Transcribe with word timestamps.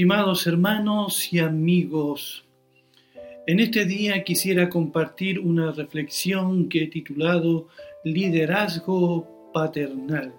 Estimados 0.00 0.46
hermanos 0.46 1.30
y 1.30 1.40
amigos, 1.40 2.46
en 3.46 3.60
este 3.60 3.84
día 3.84 4.24
quisiera 4.24 4.70
compartir 4.70 5.38
una 5.38 5.72
reflexión 5.72 6.70
que 6.70 6.84
he 6.84 6.86
titulado 6.86 7.68
Liderazgo 8.02 9.50
Paternal. 9.52 10.32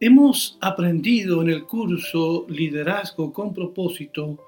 Hemos 0.00 0.56
aprendido 0.62 1.42
en 1.42 1.50
el 1.50 1.66
curso 1.66 2.46
Liderazgo 2.48 3.30
con 3.30 3.52
propósito 3.52 4.42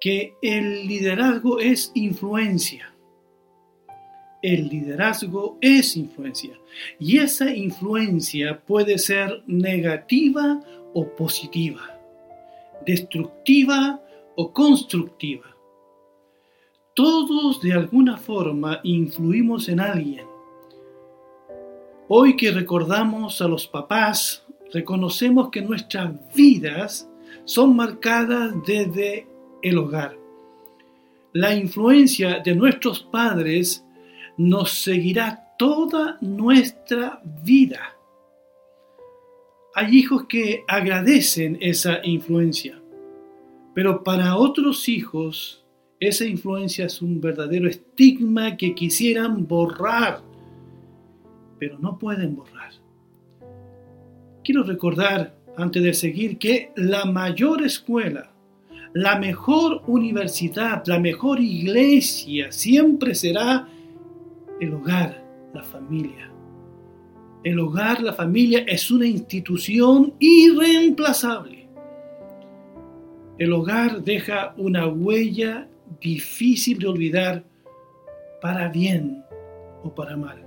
que 0.00 0.34
el 0.42 0.88
liderazgo 0.88 1.60
es 1.60 1.92
influencia. 1.94 2.92
El 4.42 4.68
liderazgo 4.68 5.56
es 5.60 5.96
influencia 5.96 6.58
y 6.98 7.18
esa 7.18 7.54
influencia 7.54 8.58
puede 8.58 8.98
ser 8.98 9.44
negativa 9.46 10.60
o 10.94 11.06
positiva 11.14 11.97
destructiva 12.84 14.00
o 14.36 14.52
constructiva. 14.52 15.46
Todos 16.94 17.60
de 17.60 17.72
alguna 17.72 18.16
forma 18.16 18.80
influimos 18.82 19.68
en 19.68 19.80
alguien. 19.80 20.26
Hoy 22.08 22.36
que 22.36 22.50
recordamos 22.50 23.42
a 23.42 23.48
los 23.48 23.66
papás, 23.66 24.44
reconocemos 24.72 25.50
que 25.50 25.62
nuestras 25.62 26.12
vidas 26.34 27.08
son 27.44 27.76
marcadas 27.76 28.54
desde 28.66 29.26
el 29.62 29.78
hogar. 29.78 30.16
La 31.32 31.54
influencia 31.54 32.40
de 32.40 32.54
nuestros 32.54 33.00
padres 33.00 33.84
nos 34.36 34.72
seguirá 34.72 35.54
toda 35.58 36.16
nuestra 36.20 37.20
vida. 37.44 37.97
Hay 39.80 39.96
hijos 39.96 40.24
que 40.24 40.64
agradecen 40.66 41.56
esa 41.60 42.04
influencia, 42.04 42.82
pero 43.76 44.02
para 44.02 44.34
otros 44.34 44.88
hijos 44.88 45.64
esa 46.00 46.24
influencia 46.24 46.86
es 46.86 47.00
un 47.00 47.20
verdadero 47.20 47.68
estigma 47.68 48.56
que 48.56 48.74
quisieran 48.74 49.46
borrar, 49.46 50.20
pero 51.60 51.78
no 51.78 51.96
pueden 51.96 52.34
borrar. 52.34 52.72
Quiero 54.42 54.64
recordar, 54.64 55.36
antes 55.56 55.80
de 55.80 55.94
seguir, 55.94 56.38
que 56.38 56.72
la 56.74 57.04
mayor 57.04 57.62
escuela, 57.62 58.32
la 58.94 59.16
mejor 59.20 59.84
universidad, 59.86 60.82
la 60.86 60.98
mejor 60.98 61.38
iglesia 61.38 62.50
siempre 62.50 63.14
será 63.14 63.68
el 64.60 64.74
hogar, 64.74 65.24
la 65.54 65.62
familia. 65.62 66.32
El 67.44 67.60
hogar, 67.60 68.02
la 68.02 68.12
familia, 68.12 68.64
es 68.66 68.90
una 68.90 69.06
institución 69.06 70.14
irreemplazable. 70.18 71.68
El 73.38 73.52
hogar 73.52 74.02
deja 74.02 74.54
una 74.56 74.88
huella 74.88 75.68
difícil 76.00 76.78
de 76.78 76.88
olvidar 76.88 77.44
para 78.40 78.68
bien 78.68 79.24
o 79.84 79.94
para 79.94 80.16
mal. 80.16 80.44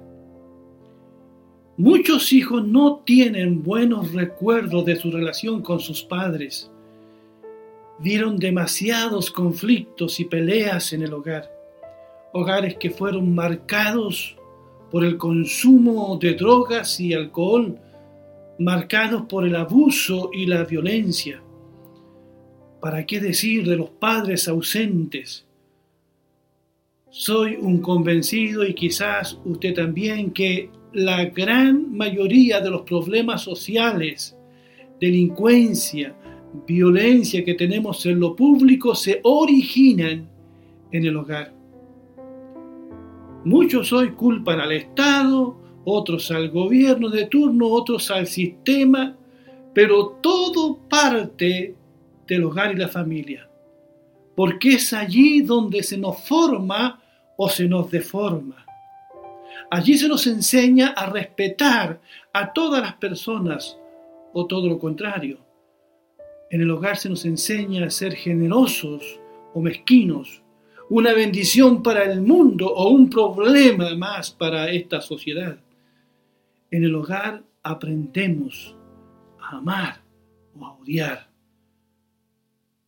Muchos 1.77 2.33
hijos 2.33 2.67
no 2.67 3.01
tienen 3.05 3.63
buenos 3.63 4.13
recuerdos 4.13 4.85
de 4.85 4.97
su 4.97 5.09
relación 5.09 5.61
con 5.61 5.79
sus 5.79 6.03
padres. 6.03 6.69
Vieron 7.99 8.37
demasiados 8.37 9.31
conflictos 9.31 10.19
y 10.19 10.25
peleas 10.25 10.91
en 10.91 11.03
el 11.03 11.13
hogar. 11.13 11.49
Hogares 12.33 12.75
que 12.75 12.89
fueron 12.89 13.33
marcados 13.33 14.37
por 14.91 15.05
el 15.05 15.17
consumo 15.17 16.19
de 16.21 16.33
drogas 16.33 16.99
y 16.99 17.13
alcohol, 17.13 17.79
marcados 18.59 19.23
por 19.23 19.47
el 19.47 19.55
abuso 19.55 20.29
y 20.33 20.45
la 20.45 20.65
violencia. 20.65 21.41
¿Para 22.81 23.05
qué 23.05 23.19
decir 23.19 23.65
de 23.67 23.77
los 23.77 23.89
padres 23.89 24.47
ausentes? 24.47 25.45
Soy 27.09 27.55
un 27.55 27.79
convencido 27.79 28.65
y 28.65 28.73
quizás 28.73 29.39
usted 29.45 29.73
también 29.73 30.31
que 30.31 30.69
la 30.93 31.25
gran 31.25 31.95
mayoría 31.95 32.59
de 32.59 32.69
los 32.69 32.81
problemas 32.81 33.41
sociales, 33.41 34.35
delincuencia, 34.99 36.15
violencia 36.67 37.45
que 37.45 37.53
tenemos 37.53 38.05
en 38.05 38.19
lo 38.19 38.35
público 38.35 38.93
se 38.93 39.21
originan 39.23 40.29
en 40.91 41.05
el 41.05 41.15
hogar. 41.15 41.60
Muchos 43.43 43.91
hoy 43.91 44.11
culpan 44.11 44.59
al 44.59 44.71
Estado, 44.71 45.57
otros 45.83 46.29
al 46.29 46.51
gobierno 46.51 47.09
de 47.09 47.25
turno, 47.25 47.69
otros 47.69 48.11
al 48.11 48.27
sistema, 48.27 49.17
pero 49.73 50.19
todo 50.21 50.77
parte 50.87 51.75
del 52.27 52.43
hogar 52.43 52.71
y 52.71 52.77
la 52.77 52.87
familia, 52.87 53.49
porque 54.35 54.75
es 54.75 54.93
allí 54.93 55.41
donde 55.41 55.81
se 55.81 55.97
nos 55.97 56.21
forma 56.27 57.01
o 57.35 57.49
se 57.49 57.67
nos 57.67 57.89
deforma. 57.89 58.63
Allí 59.71 59.97
se 59.97 60.07
nos 60.07 60.27
enseña 60.27 60.89
a 60.89 61.09
respetar 61.09 61.99
a 62.33 62.53
todas 62.53 62.81
las 62.81 62.93
personas 62.93 63.75
o 64.33 64.45
todo 64.45 64.67
lo 64.67 64.77
contrario. 64.77 65.39
En 66.51 66.61
el 66.61 66.69
hogar 66.69 66.95
se 66.95 67.09
nos 67.09 67.25
enseña 67.25 67.85
a 67.85 67.89
ser 67.89 68.13
generosos 68.13 69.19
o 69.55 69.61
mezquinos, 69.61 70.43
una 70.91 71.13
bendición 71.13 71.81
para 71.81 72.03
el 72.03 72.21
mundo 72.21 72.67
o 72.67 72.89
un 72.89 73.09
problema 73.09 73.95
más 73.95 74.29
para 74.29 74.69
esta 74.69 74.99
sociedad. 74.99 75.57
En 76.69 76.83
el 76.83 76.93
hogar 76.93 77.41
aprendemos 77.63 78.75
a 79.39 79.55
amar 79.55 80.01
o 80.53 80.65
a 80.65 80.73
odiar. 80.73 81.29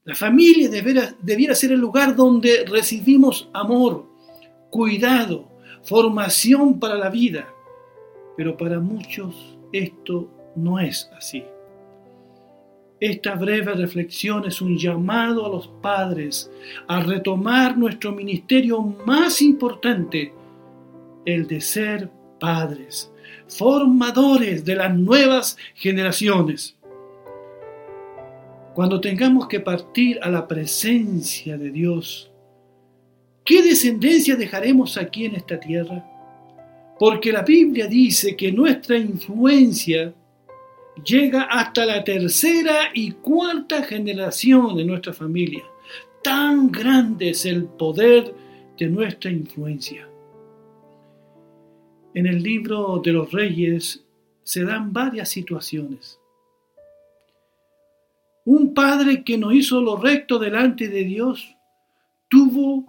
La 0.04 0.16
familia 0.16 0.68
debiera, 0.70 1.56
ser 1.56 1.72
el 1.72 1.80
lugar 1.80 2.14
donde 2.14 2.66
recibimos 2.66 3.48
amor, 3.54 4.06
cuidado, 4.70 5.48
formación 5.82 6.82
para 6.82 6.96
la 6.96 7.10
vida. 7.10 7.48
Pero 8.36 8.58
para 8.58 8.82
muchos 8.82 9.58
esto 9.72 10.30
no 10.58 10.78
es 10.78 11.10
así. 11.16 11.46
Esta 13.04 13.36
breve 13.36 13.74
reflexión 13.74 14.46
es 14.46 14.62
un 14.62 14.78
llamado 14.78 15.46
a 15.46 15.50
los 15.50 15.68
padres 15.68 16.50
a 16.88 17.02
retomar 17.02 17.78
nuestro 17.78 18.14
ministerio 18.14 18.82
más 19.06 19.42
importante, 19.42 20.32
el 21.26 21.46
de 21.46 21.60
ser 21.60 22.10
padres, 22.40 23.12
formadores 23.50 24.64
de 24.64 24.76
las 24.78 24.96
nuevas 24.98 25.58
generaciones. 25.76 26.78
Cuando 28.74 29.02
tengamos 29.02 29.50
que 29.50 29.60
partir 29.60 30.18
a 30.22 30.30
la 30.30 30.48
presencia 30.48 31.58
de 31.58 31.72
Dios, 31.72 32.32
¿qué 33.44 33.64
descendencia 33.64 34.38
dejaremos 34.38 34.96
aquí 34.96 35.26
en 35.26 35.36
esta 35.36 35.60
tierra? 35.60 36.06
Porque 36.98 37.34
la 37.34 37.42
Biblia 37.42 37.86
dice 37.86 38.38
que 38.38 38.50
nuestra 38.50 38.98
influencia 38.98 40.14
llega 41.04 41.44
hasta 41.44 41.86
la 41.86 42.04
tercera 42.04 42.92
y 42.94 43.12
cuarta 43.12 43.84
generación 43.84 44.76
de 44.76 44.86
nuestra 44.86 45.14
familia. 45.14 45.64
Tan 46.24 46.72
grande 46.72 47.32
es 47.32 47.46
el 47.46 47.66
poder 47.66 48.34
de 48.78 48.88
nuestra 48.88 49.32
influencia. 49.32 50.08
En 52.14 52.28
el 52.28 52.44
libro 52.44 53.02
de 53.04 53.12
los 53.12 53.32
reyes 53.32 54.04
se 54.44 54.64
dan 54.64 54.94
varias 54.94 55.30
situaciones. 55.30 56.20
Un 58.46 58.74
padre 58.74 59.24
que 59.24 59.38
no 59.38 59.52
hizo 59.52 59.82
lo 59.82 59.98
recto 59.98 60.38
delante 60.38 60.90
de 60.90 61.04
Dios 61.06 61.56
tuvo 62.28 62.86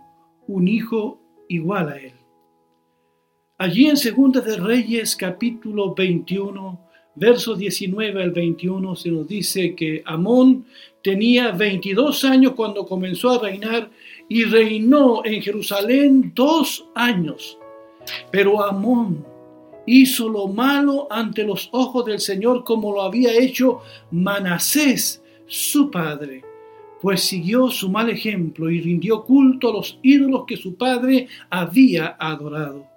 un 0.47 0.69
hijo 0.69 1.21
igual 1.49 1.89
a 1.89 1.97
él. 1.97 2.13
Allí 3.57 3.87
en 3.87 3.97
Segunda 3.97 4.41
de 4.41 4.57
Reyes 4.57 5.15
capítulo 5.15 5.95
21 5.95 6.84
versos 7.17 7.59
19 7.59 8.23
al 8.23 8.31
21 8.31 8.97
se 8.97 9.11
nos 9.11 9.29
dice 9.29 9.75
que 9.75 10.03
Amón 10.05 10.67
tenía 11.03 11.53
22 11.53 12.25
años 12.25 12.53
cuando 12.53 12.87
comenzó 12.87 13.31
a 13.31 13.43
reinar 13.43 13.91
y 14.29 14.45
reinó 14.45 15.25
en 15.25 15.43
Jerusalén 15.43 16.33
dos 16.35 16.87
años. 16.95 17.59
Pero 18.31 18.63
Amón 18.63 19.25
hizo 19.87 20.29
lo 20.29 20.49
malo 20.49 21.07
ante 21.11 21.45
los 21.45 21.69
ojos 21.73 22.07
del 22.07 22.21
Señor 22.21 22.65
como 22.65 22.93
lo 22.93 23.03
había 23.03 23.37
hecho 23.37 23.81
Manasés, 24.11 25.23
su 25.47 25.91
padre, 25.91 26.43
pues 27.03 27.23
siguió 27.23 27.71
su 27.71 27.91
mal 27.91 28.09
ejemplo 28.09 28.71
y 28.71 28.81
rindió 28.81 29.25
culto 29.25 29.69
a 29.69 29.73
los 29.75 29.99
ídolos 30.03 30.45
que 30.47 30.57
su 30.57 30.75
padre 30.77 31.29
había 31.51 32.17
adorado. 32.19 32.94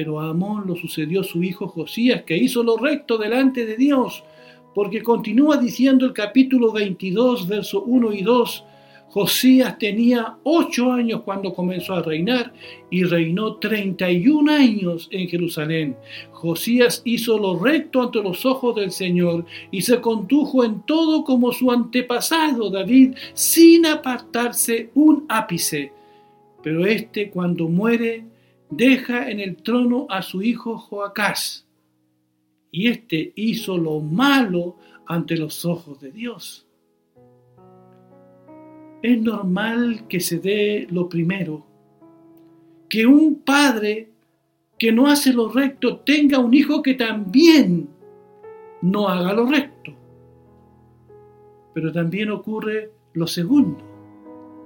Pero 0.00 0.18
a 0.18 0.30
Amón 0.30 0.66
lo 0.66 0.76
sucedió 0.76 1.22
su 1.22 1.42
hijo 1.42 1.68
Josías, 1.68 2.22
que 2.22 2.34
hizo 2.34 2.62
lo 2.62 2.78
recto 2.78 3.18
delante 3.18 3.66
de 3.66 3.76
Dios, 3.76 4.24
porque 4.74 5.02
continúa 5.02 5.58
diciendo 5.58 6.06
el 6.06 6.14
capítulo 6.14 6.72
22, 6.72 7.46
verso 7.46 7.82
1 7.82 8.14
y 8.14 8.22
2, 8.22 8.64
Josías 9.10 9.76
tenía 9.78 10.38
ocho 10.42 10.90
años 10.90 11.20
cuando 11.22 11.52
comenzó 11.52 11.92
a 11.92 12.02
reinar 12.02 12.50
y 12.88 13.04
reinó 13.04 13.56
31 13.56 14.50
años 14.50 15.06
en 15.12 15.28
Jerusalén. 15.28 15.96
Josías 16.32 17.02
hizo 17.04 17.38
lo 17.38 17.58
recto 17.62 18.00
ante 18.00 18.22
los 18.22 18.46
ojos 18.46 18.76
del 18.76 18.92
Señor 18.92 19.44
y 19.70 19.82
se 19.82 20.00
condujo 20.00 20.64
en 20.64 20.80
todo 20.86 21.24
como 21.24 21.52
su 21.52 21.70
antepasado 21.70 22.70
David, 22.70 23.16
sin 23.34 23.84
apartarse 23.84 24.92
un 24.94 25.26
ápice. 25.28 25.92
Pero 26.62 26.86
éste, 26.86 27.28
cuando 27.28 27.68
muere, 27.68 28.24
deja 28.70 29.30
en 29.30 29.40
el 29.40 29.56
trono 29.56 30.06
a 30.08 30.22
su 30.22 30.42
hijo 30.42 30.78
Joacás. 30.78 31.66
Y 32.70 32.88
éste 32.88 33.32
hizo 33.34 33.76
lo 33.76 34.00
malo 34.00 34.76
ante 35.06 35.36
los 35.36 35.64
ojos 35.64 36.00
de 36.00 36.12
Dios. 36.12 36.66
Es 39.02 39.20
normal 39.20 40.06
que 40.08 40.20
se 40.20 40.38
dé 40.38 40.86
lo 40.90 41.08
primero, 41.08 41.66
que 42.88 43.06
un 43.06 43.36
padre 43.42 44.10
que 44.78 44.92
no 44.92 45.08
hace 45.08 45.32
lo 45.32 45.48
recto 45.48 45.98
tenga 45.98 46.38
un 46.38 46.54
hijo 46.54 46.82
que 46.82 46.94
también 46.94 47.88
no 48.82 49.08
haga 49.08 49.32
lo 49.32 49.46
recto. 49.46 49.92
Pero 51.74 51.92
también 51.92 52.30
ocurre 52.30 52.92
lo 53.12 53.26
segundo. 53.26 53.89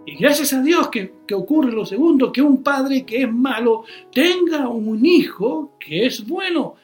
Y 0.06 0.16
gracias 0.16 0.52
a 0.52 0.62
Dios 0.62 0.88
que, 0.88 1.14
que, 1.26 1.34
ocurre 1.34 1.72
lo 1.72 1.86
segundo, 1.86 2.30
que 2.30 2.42
un 2.42 2.62
padre 2.62 3.04
que 3.04 3.22
es 3.22 3.32
malo 3.32 3.84
tenga 4.12 4.68
un 4.68 5.04
hijo 5.04 5.76
que 5.78 6.06
es 6.06 6.26
bueno. 6.26 6.74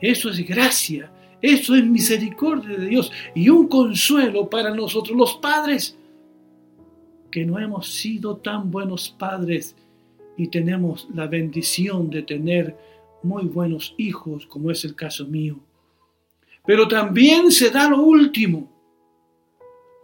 Eso 0.00 0.30
es 0.30 0.46
gracia, 0.46 1.10
eso 1.40 1.74
es 1.74 1.84
misericordia 1.84 2.76
de 2.76 2.86
Dios 2.86 3.10
y 3.34 3.48
un 3.48 3.68
consuelo 3.68 4.48
para 4.48 4.74
nosotros 4.74 5.16
los 5.16 5.34
padres 5.34 5.96
que 7.30 7.44
no 7.44 7.58
hemos 7.58 7.88
sido 7.88 8.36
tan 8.36 8.70
buenos 8.70 9.08
padres 9.10 9.74
y 10.36 10.48
tenemos 10.48 11.08
la 11.14 11.26
bendición 11.26 12.10
de 12.10 12.22
tener 12.22 12.76
muy 13.22 13.44
buenos 13.44 13.94
hijos, 13.96 14.46
como 14.46 14.70
es 14.70 14.84
el 14.84 14.94
caso 14.94 15.26
mío. 15.26 15.58
Pero 16.64 16.86
también 16.86 17.50
se 17.50 17.70
da 17.70 17.88
lo 17.88 18.02
último, 18.02 18.70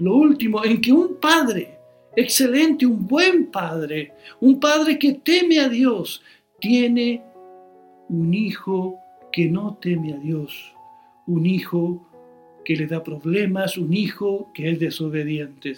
lo 0.01 0.17
último 0.17 0.65
en 0.65 0.81
que 0.81 0.93
un 0.93 1.17
padre 1.17 1.78
excelente, 2.21 2.85
un 2.85 3.07
buen 3.07 3.47
padre, 3.47 4.13
un 4.41 4.59
padre 4.59 4.99
que 4.99 5.15
teme 5.15 5.61
a 5.61 5.69
Dios, 5.69 6.21
tiene 6.61 7.23
un 8.09 8.35
hijo 8.35 8.99
que 9.31 9.49
no 9.49 9.79
teme 9.81 10.15
a 10.15 10.17
Dios, 10.17 10.75
un 11.27 11.47
hijo 11.47 12.05
que 12.65 12.77
le 12.77 12.87
da 12.87 13.03
problemas, 13.03 13.79
un 13.79 13.95
hijo 13.95 14.51
que 14.53 14.71
es 14.71 14.81
desobediente. 14.81 15.77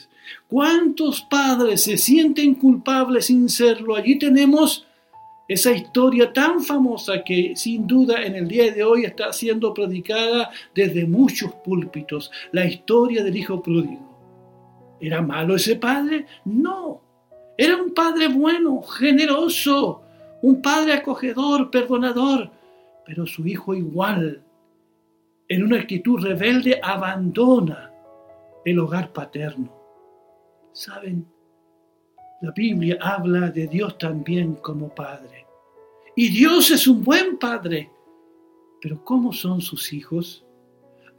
¿Cuántos 0.48 1.20
padres 1.22 1.82
se 1.82 1.98
sienten 1.98 2.54
culpables 2.54 3.26
sin 3.26 3.48
serlo? 3.48 3.94
Allí 3.94 4.18
tenemos 4.18 4.86
esa 5.46 5.72
historia 5.72 6.32
tan 6.32 6.62
famosa 6.62 7.22
que 7.22 7.52
sin 7.54 7.86
duda 7.86 8.24
en 8.24 8.34
el 8.34 8.48
día 8.48 8.72
de 8.72 8.82
hoy 8.82 9.04
está 9.04 9.32
siendo 9.32 9.74
predicada 9.74 10.50
desde 10.74 11.06
muchos 11.06 11.52
púlpitos, 11.64 12.30
la 12.52 12.64
historia 12.64 13.22
del 13.22 13.36
hijo 13.36 13.62
pródigo. 13.62 14.09
¿Era 15.00 15.22
malo 15.22 15.56
ese 15.56 15.76
padre? 15.76 16.26
No, 16.44 17.00
era 17.56 17.76
un 17.76 17.92
padre 17.94 18.28
bueno, 18.28 18.82
generoso, 18.82 20.02
un 20.42 20.60
padre 20.60 20.94
acogedor, 20.94 21.70
perdonador, 21.70 22.50
pero 23.04 23.26
su 23.26 23.46
hijo 23.46 23.74
igual 23.74 24.42
en 25.50 25.64
una 25.64 25.80
actitud 25.80 26.22
rebelde, 26.22 26.78
abandona 26.80 27.92
el 28.64 28.78
hogar 28.78 29.12
paterno. 29.12 29.76
¿Saben? 30.72 31.26
La 32.40 32.52
Biblia 32.52 32.98
habla 33.00 33.50
de 33.50 33.66
Dios 33.66 33.98
también 33.98 34.54
como 34.54 34.94
Padre. 34.94 35.44
Y 36.14 36.28
Dios 36.28 36.70
es 36.70 36.86
un 36.86 37.02
buen 37.02 37.36
Padre. 37.36 37.90
Pero 38.80 39.04
¿cómo 39.04 39.32
son 39.32 39.60
sus 39.60 39.92
hijos? 39.92 40.46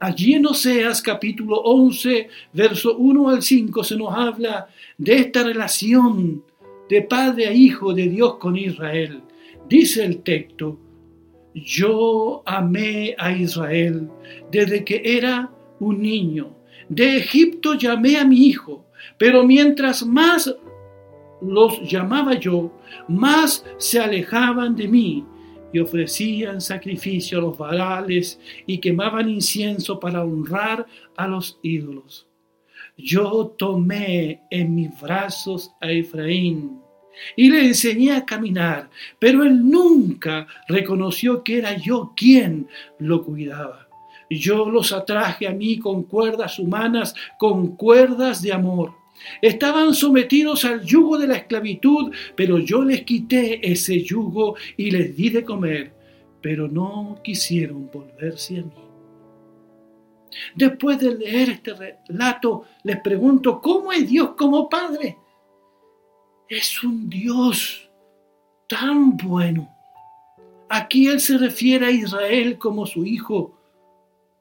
Allí 0.02 0.34
en 0.34 0.44
Oseas 0.46 1.00
capítulo 1.00 1.60
11, 1.60 2.28
verso 2.54 2.96
1 2.96 3.28
al 3.28 3.40
5 3.40 3.84
se 3.84 3.94
nos 3.96 4.12
habla 4.12 4.66
de 4.98 5.14
esta 5.14 5.44
relación 5.44 6.42
de 6.90 7.02
padre 7.02 7.46
a 7.46 7.52
hijo 7.52 7.94
de 7.94 8.08
Dios 8.08 8.34
con 8.38 8.56
Israel. 8.56 9.20
Dice 9.68 10.04
el 10.04 10.24
texto, 10.24 10.76
yo 11.54 12.42
amé 12.46 13.14
a 13.16 13.30
Israel 13.30 14.10
desde 14.50 14.84
que 14.84 15.02
era 15.04 15.48
un 15.78 16.02
niño. 16.02 16.50
De 16.88 17.18
Egipto 17.18 17.74
llamé 17.74 18.16
a 18.16 18.24
mi 18.24 18.48
hijo, 18.48 18.84
pero 19.18 19.44
mientras 19.46 20.04
más 20.04 20.52
los 21.40 21.80
llamaba 21.88 22.34
yo, 22.34 22.76
más 23.06 23.64
se 23.78 24.00
alejaban 24.00 24.74
de 24.74 24.88
mí 24.88 25.24
y 25.72 25.78
ofrecían 25.78 26.60
sacrificio 26.60 27.38
a 27.38 27.42
los 27.42 27.58
varales 27.58 28.40
y 28.66 28.78
quemaban 28.78 29.28
incienso 29.28 29.98
para 29.98 30.22
honrar 30.22 30.86
a 31.16 31.26
los 31.26 31.58
ídolos. 31.62 32.28
Yo 32.96 33.54
tomé 33.58 34.42
en 34.50 34.74
mis 34.74 35.00
brazos 35.00 35.72
a 35.80 35.90
Efraín 35.90 36.78
y 37.36 37.50
le 37.50 37.66
enseñé 37.66 38.12
a 38.12 38.24
caminar, 38.24 38.90
pero 39.18 39.44
él 39.44 39.68
nunca 39.68 40.46
reconoció 40.68 41.42
que 41.42 41.58
era 41.58 41.76
yo 41.76 42.12
quien 42.16 42.68
lo 42.98 43.24
cuidaba. 43.24 43.88
Yo 44.30 44.68
los 44.70 44.92
atraje 44.92 45.46
a 45.46 45.52
mí 45.52 45.78
con 45.78 46.04
cuerdas 46.04 46.58
humanas, 46.58 47.14
con 47.38 47.76
cuerdas 47.76 48.40
de 48.40 48.52
amor. 48.52 49.01
Estaban 49.40 49.94
sometidos 49.94 50.64
al 50.64 50.82
yugo 50.84 51.18
de 51.18 51.26
la 51.26 51.36
esclavitud, 51.36 52.12
pero 52.36 52.58
yo 52.58 52.84
les 52.84 53.02
quité 53.02 53.60
ese 53.70 54.02
yugo 54.02 54.56
y 54.76 54.90
les 54.90 55.16
di 55.16 55.30
de 55.30 55.44
comer, 55.44 55.92
pero 56.40 56.68
no 56.68 57.20
quisieron 57.22 57.90
volverse 57.92 58.58
a 58.58 58.62
mí. 58.62 58.72
Después 60.54 60.98
de 60.98 61.14
leer 61.14 61.50
este 61.50 61.74
relato, 61.74 62.64
les 62.84 63.00
pregunto, 63.00 63.60
¿cómo 63.60 63.92
es 63.92 64.08
Dios 64.08 64.30
como 64.36 64.68
Padre? 64.68 65.18
es 66.52 66.82
un 66.84 67.08
Dios 67.08 67.88
tan 68.68 69.16
bueno. 69.16 69.74
Aquí 70.68 71.08
Él 71.08 71.18
se 71.18 71.38
refiere 71.38 71.86
a 71.86 71.90
Israel 71.90 72.58
como 72.58 72.84
su 72.84 73.06
hijo. 73.06 73.58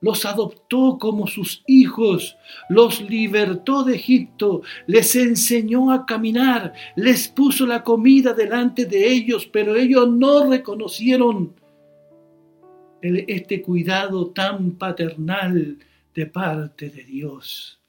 Los 0.01 0.25
adoptó 0.25 0.97
como 0.99 1.27
sus 1.27 1.63
hijos, 1.67 2.35
los 2.69 3.01
libertó 3.01 3.83
de 3.83 3.95
Egipto, 3.95 4.63
les 4.87 5.15
enseñó 5.15 5.91
a 5.91 6.05
caminar, 6.05 6.73
les 6.95 7.27
puso 7.27 7.67
la 7.67 7.83
comida 7.83 8.33
delante 8.33 8.85
de 8.85 9.07
ellos, 9.07 9.45
pero 9.45 9.75
ellos 9.75 10.09
no 10.09 10.49
reconocieron 10.49 11.53
este 13.01 13.61
cuidado 13.61 14.31
tan 14.31 14.71
paternal 14.71 15.77
de 16.13 16.25
parte 16.25 16.89
de 16.89 17.03
Dios. 17.03 17.79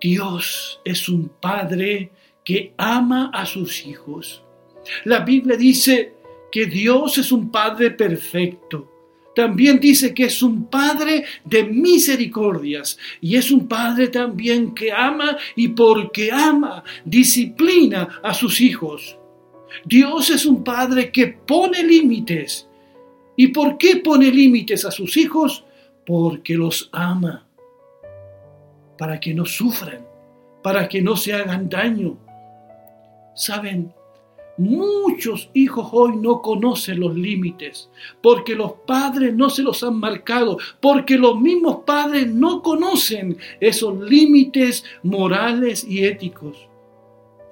Dios 0.00 0.80
es 0.84 1.08
un 1.08 1.28
Padre 1.40 2.12
que 2.44 2.74
ama 2.76 3.30
a 3.32 3.46
sus 3.46 3.86
hijos. 3.86 4.44
La 5.04 5.20
Biblia 5.20 5.56
dice 5.56 6.14
que 6.52 6.66
Dios 6.66 7.18
es 7.18 7.32
un 7.32 7.50
Padre 7.50 7.90
perfecto. 7.90 8.93
También 9.34 9.80
dice 9.80 10.14
que 10.14 10.24
es 10.24 10.42
un 10.42 10.66
Padre 10.66 11.24
de 11.44 11.64
misericordias 11.64 12.98
y 13.20 13.36
es 13.36 13.50
un 13.50 13.66
Padre 13.66 14.08
también 14.08 14.74
que 14.74 14.92
ama 14.92 15.36
y 15.56 15.68
porque 15.68 16.30
ama, 16.30 16.84
disciplina 17.04 18.20
a 18.22 18.32
sus 18.32 18.60
hijos. 18.60 19.18
Dios 19.84 20.30
es 20.30 20.46
un 20.46 20.62
Padre 20.62 21.10
que 21.10 21.28
pone 21.28 21.82
límites. 21.82 22.68
¿Y 23.36 23.48
por 23.48 23.76
qué 23.78 23.96
pone 23.96 24.30
límites 24.30 24.84
a 24.84 24.92
sus 24.92 25.16
hijos? 25.16 25.64
Porque 26.06 26.54
los 26.54 26.88
ama 26.92 27.44
para 28.96 29.18
que 29.18 29.34
no 29.34 29.44
sufran, 29.44 30.06
para 30.62 30.88
que 30.88 31.02
no 31.02 31.16
se 31.16 31.32
hagan 31.32 31.68
daño. 31.68 32.16
Saben, 33.34 33.92
muchos 34.56 35.50
hijos 35.54 35.88
hoy 35.92 36.16
no 36.16 36.42
conocen 36.42 37.00
los 37.00 37.14
límites, 37.14 37.90
porque 38.22 38.54
los 38.54 38.72
padres 38.86 39.34
no 39.34 39.50
se 39.50 39.62
los 39.62 39.82
han 39.82 39.96
marcado, 39.98 40.58
porque 40.80 41.16
los 41.16 41.40
mismos 41.40 41.78
padres 41.84 42.26
no 42.32 42.62
conocen 42.62 43.36
esos 43.60 43.98
límites 44.00 44.84
morales 45.02 45.84
y 45.84 46.04
éticos. 46.04 46.68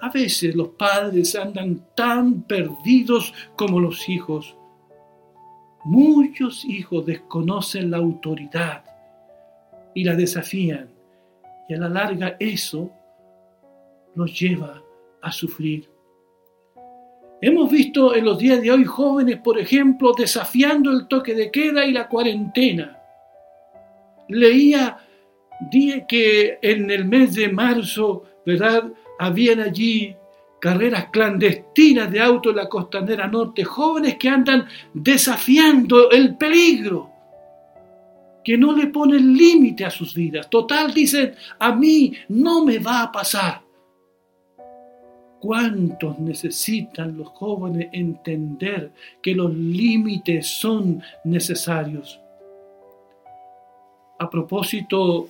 A 0.00 0.10
veces 0.10 0.54
los 0.56 0.68
padres 0.68 1.34
andan 1.36 1.86
tan 1.94 2.42
perdidos 2.42 3.32
como 3.56 3.78
los 3.78 4.08
hijos. 4.08 4.56
Muchos 5.84 6.64
hijos 6.64 7.06
desconocen 7.06 7.90
la 7.90 7.98
autoridad 7.98 8.84
y 9.94 10.04
la 10.04 10.14
desafían 10.14 10.88
y 11.68 11.74
a 11.74 11.78
la 11.78 11.88
larga 11.88 12.36
eso 12.38 12.90
los 14.14 14.38
lleva 14.38 14.82
a 15.20 15.32
sufrir. 15.32 15.91
Hemos 17.44 17.72
visto 17.72 18.14
en 18.14 18.24
los 18.24 18.38
días 18.38 18.62
de 18.62 18.70
hoy 18.70 18.84
jóvenes, 18.84 19.38
por 19.38 19.58
ejemplo, 19.58 20.12
desafiando 20.16 20.92
el 20.92 21.08
toque 21.08 21.34
de 21.34 21.50
queda 21.50 21.84
y 21.84 21.90
la 21.90 22.06
cuarentena. 22.06 22.96
Leía 24.28 24.96
que 26.08 26.60
en 26.62 26.88
el 26.88 27.04
mes 27.04 27.34
de 27.34 27.48
marzo, 27.48 28.22
¿verdad? 28.46 28.84
Habían 29.18 29.58
allí 29.58 30.14
carreras 30.60 31.06
clandestinas 31.10 32.12
de 32.12 32.20
auto 32.20 32.50
en 32.50 32.56
la 32.56 32.68
costanera 32.68 33.26
norte, 33.26 33.64
jóvenes 33.64 34.14
que 34.18 34.28
andan 34.28 34.64
desafiando 34.94 36.12
el 36.12 36.36
peligro, 36.36 37.10
que 38.44 38.56
no 38.56 38.72
le 38.72 38.86
ponen 38.86 39.36
límite 39.36 39.84
a 39.84 39.90
sus 39.90 40.14
vidas. 40.14 40.48
Total, 40.48 40.94
dicen, 40.94 41.34
a 41.58 41.74
mí 41.74 42.12
no 42.28 42.64
me 42.64 42.78
va 42.78 43.02
a 43.02 43.10
pasar. 43.10 43.62
¿Cuántos 45.42 46.20
necesitan 46.20 47.18
los 47.18 47.30
jóvenes 47.30 47.88
entender 47.90 48.92
que 49.20 49.34
los 49.34 49.52
límites 49.52 50.46
son 50.46 51.02
necesarios? 51.24 52.20
A 54.20 54.30
propósito 54.30 55.28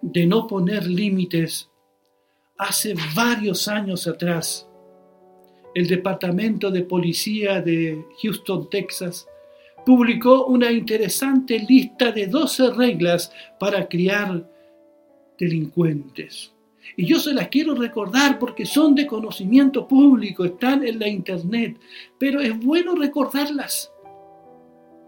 de 0.00 0.24
no 0.24 0.46
poner 0.46 0.86
límites, 0.86 1.68
hace 2.58 2.94
varios 3.16 3.66
años 3.66 4.06
atrás, 4.06 4.68
el 5.74 5.88
Departamento 5.88 6.70
de 6.70 6.82
Policía 6.82 7.60
de 7.60 8.04
Houston, 8.22 8.70
Texas, 8.70 9.26
publicó 9.84 10.46
una 10.46 10.70
interesante 10.70 11.58
lista 11.58 12.12
de 12.12 12.28
12 12.28 12.70
reglas 12.70 13.32
para 13.58 13.88
criar 13.88 14.48
delincuentes. 15.36 16.53
Y 16.96 17.06
yo 17.06 17.18
se 17.18 17.32
las 17.32 17.48
quiero 17.48 17.74
recordar 17.74 18.38
porque 18.38 18.66
son 18.66 18.94
de 18.94 19.06
conocimiento 19.06 19.86
público, 19.88 20.44
están 20.44 20.86
en 20.86 20.98
la 20.98 21.08
internet, 21.08 21.78
pero 22.18 22.40
es 22.40 22.58
bueno 22.58 22.94
recordarlas. 22.94 23.90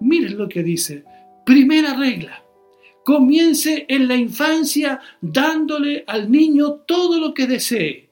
Miren 0.00 0.36
lo 0.36 0.48
que 0.48 0.62
dice. 0.62 1.04
Primera 1.44 1.94
regla. 1.94 2.42
Comience 3.04 3.86
en 3.88 4.08
la 4.08 4.16
infancia 4.16 5.00
dándole 5.20 6.02
al 6.06 6.30
niño 6.30 6.72
todo 6.86 7.20
lo 7.20 7.32
que 7.32 7.46
desee. 7.46 8.08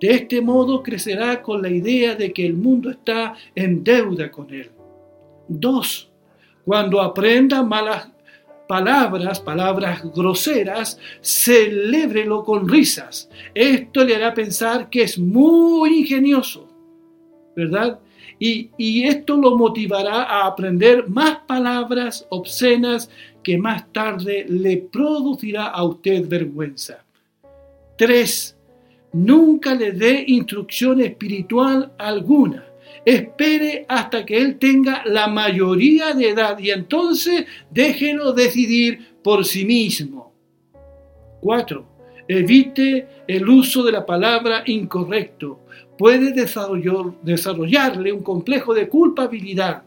De 0.00 0.12
este 0.12 0.40
modo 0.40 0.82
crecerá 0.82 1.42
con 1.42 1.60
la 1.60 1.68
idea 1.68 2.14
de 2.14 2.32
que 2.32 2.46
el 2.46 2.54
mundo 2.54 2.90
está 2.90 3.34
en 3.54 3.84
deuda 3.84 4.30
con 4.30 4.52
él. 4.54 4.70
Dos, 5.48 6.10
cuando 6.64 7.00
aprenda 7.00 7.62
malas 7.62 8.08
palabras, 8.68 9.40
palabras 9.40 10.02
groseras, 10.14 11.00
celébrelo 11.22 12.44
con 12.44 12.68
risas. 12.68 13.28
Esto 13.54 14.04
le 14.04 14.14
hará 14.14 14.34
pensar 14.34 14.90
que 14.90 15.02
es 15.02 15.18
muy 15.18 16.00
ingenioso, 16.00 16.68
¿verdad? 17.56 17.98
Y, 18.38 18.70
y, 18.76 19.02
esto 19.02 19.36
lo 19.36 19.56
motivará 19.56 20.22
a 20.22 20.46
aprender 20.46 21.08
más 21.08 21.38
palabras 21.48 22.24
obscenas 22.28 23.10
que 23.42 23.58
más 23.58 23.92
tarde 23.92 24.46
le 24.48 24.76
producirá 24.76 25.66
a 25.66 25.82
usted 25.82 26.28
vergüenza. 26.28 27.04
3. 27.96 28.56
Nunca 29.14 29.74
le 29.74 29.90
dé 29.90 30.24
instrucción 30.28 31.00
espiritual 31.00 31.90
alguna. 31.98 32.67
Espere 33.08 33.86
hasta 33.88 34.26
que 34.26 34.36
él 34.36 34.58
tenga 34.58 35.02
la 35.06 35.28
mayoría 35.28 36.12
de 36.12 36.28
edad 36.28 36.58
y 36.58 36.68
entonces 36.68 37.46
déjelo 37.70 38.34
decidir 38.34 39.14
por 39.24 39.46
sí 39.46 39.64
mismo. 39.64 40.34
4. 41.40 41.86
Evite 42.28 43.24
el 43.26 43.48
uso 43.48 43.82
de 43.82 43.92
la 43.92 44.04
palabra 44.04 44.62
incorrecto. 44.66 45.60
Puede 45.96 46.34
desarrollarle 46.34 48.12
un 48.12 48.22
complejo 48.22 48.74
de 48.74 48.90
culpabilidad. 48.90 49.84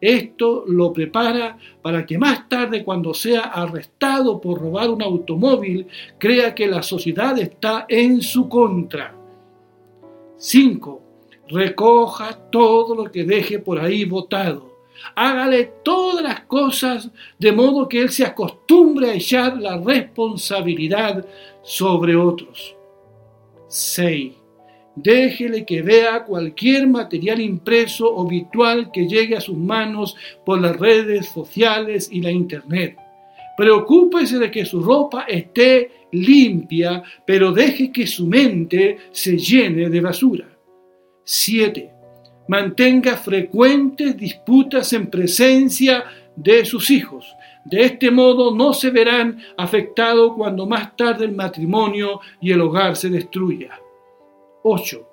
Esto 0.00 0.64
lo 0.66 0.92
prepara 0.92 1.56
para 1.80 2.04
que 2.04 2.18
más 2.18 2.48
tarde, 2.48 2.82
cuando 2.82 3.14
sea 3.14 3.42
arrestado 3.42 4.40
por 4.40 4.60
robar 4.60 4.90
un 4.90 5.02
automóvil, 5.02 5.86
crea 6.18 6.52
que 6.52 6.66
la 6.66 6.82
sociedad 6.82 7.38
está 7.38 7.86
en 7.88 8.20
su 8.20 8.48
contra. 8.48 9.14
5 10.36 11.05
recoja 11.48 12.38
todo 12.50 12.94
lo 12.94 13.10
que 13.10 13.24
deje 13.24 13.58
por 13.58 13.78
ahí 13.78 14.04
botado. 14.04 14.76
Hágale 15.14 15.72
todas 15.84 16.22
las 16.22 16.40
cosas 16.40 17.10
de 17.38 17.52
modo 17.52 17.88
que 17.88 18.00
él 18.00 18.10
se 18.10 18.24
acostumbre 18.24 19.10
a 19.10 19.14
echar 19.14 19.60
la 19.60 19.78
responsabilidad 19.78 21.26
sobre 21.62 22.16
otros. 22.16 22.74
6. 23.68 24.32
Déjele 24.96 25.66
que 25.66 25.82
vea 25.82 26.24
cualquier 26.24 26.86
material 26.86 27.40
impreso 27.40 28.10
o 28.14 28.26
virtual 28.26 28.90
que 28.90 29.06
llegue 29.06 29.36
a 29.36 29.42
sus 29.42 29.56
manos 29.56 30.16
por 30.44 30.60
las 30.60 30.76
redes 30.76 31.26
sociales 31.26 32.08
y 32.10 32.22
la 32.22 32.30
internet. 32.30 32.96
Preocúpese 33.58 34.38
de 34.38 34.50
que 34.50 34.64
su 34.64 34.82
ropa 34.82 35.22
esté 35.28 35.90
limpia, 36.12 37.02
pero 37.26 37.52
deje 37.52 37.92
que 37.92 38.06
su 38.06 38.26
mente 38.26 38.98
se 39.12 39.36
llene 39.36 39.90
de 39.90 40.00
basura. 40.00 40.55
7. 41.28 41.92
Mantenga 42.46 43.16
frecuentes 43.16 44.16
disputas 44.16 44.92
en 44.92 45.10
presencia 45.10 46.04
de 46.36 46.64
sus 46.64 46.88
hijos. 46.88 47.34
De 47.64 47.82
este 47.82 48.12
modo 48.12 48.54
no 48.54 48.72
se 48.72 48.90
verán 48.90 49.40
afectados 49.56 50.34
cuando 50.36 50.66
más 50.66 50.96
tarde 50.96 51.24
el 51.24 51.32
matrimonio 51.32 52.20
y 52.40 52.52
el 52.52 52.60
hogar 52.60 52.94
se 52.94 53.10
destruya. 53.10 53.80
8. 54.62 55.08